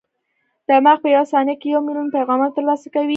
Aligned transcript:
دماغ 0.69 0.97
په 1.03 1.07
یوه 1.15 1.29
ثانیه 1.31 1.55
کې 1.61 1.67
یو 1.73 1.81
ملیون 1.87 2.07
پیغامونه 2.15 2.51
ترلاسه 2.55 2.87
کوي. 2.93 3.09